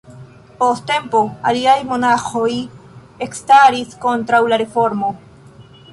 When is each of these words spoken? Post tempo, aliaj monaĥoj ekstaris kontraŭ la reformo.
Post 0.61 0.85
tempo, 0.91 1.19
aliaj 1.51 1.75
monaĥoj 1.91 2.49
ekstaris 3.27 3.95
kontraŭ 4.07 4.41
la 4.55 4.61
reformo. 4.63 5.13